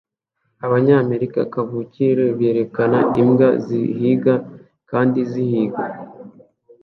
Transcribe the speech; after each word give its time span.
Abanyamerika 0.65 1.39
kavukire 1.53 2.25
berekana 2.39 2.99
imbwa 3.21 3.49
zihiga 3.65 4.33
kandi 4.89 5.19
zihiga 5.31 5.83